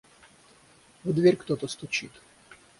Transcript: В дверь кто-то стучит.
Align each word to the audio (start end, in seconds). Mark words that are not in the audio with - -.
В 1.03 1.13
дверь 1.13 1.35
кто-то 1.37 1.67
стучит. 1.67 2.11